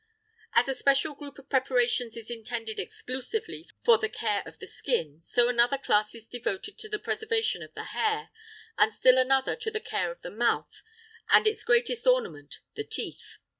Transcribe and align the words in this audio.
As 0.53 0.67
a 0.67 0.73
special 0.73 1.13
group 1.13 1.37
of 1.37 1.47
preparations 1.47 2.17
is 2.17 2.31
intended 2.31 2.79
exclusively 2.79 3.67
for 3.83 3.99
the 3.99 4.09
care 4.09 4.41
of 4.47 4.57
the 4.57 4.65
skin, 4.65 5.19
so 5.21 5.47
another 5.47 5.77
class 5.77 6.15
is 6.15 6.27
devoted 6.27 6.79
to 6.79 6.89
the 6.89 6.97
preservation 6.97 7.61
of 7.61 7.75
the 7.75 7.83
hair, 7.83 8.31
and 8.79 8.91
still 8.91 9.19
another 9.19 9.55
to 9.57 9.69
the 9.69 9.79
care 9.79 10.09
of 10.11 10.23
the 10.23 10.31
mouth 10.31 10.81
and 11.29 11.45
its 11.45 11.63
greatest 11.63 12.07
ornament, 12.07 12.61
the 12.73 12.83
teeth. 12.83 13.37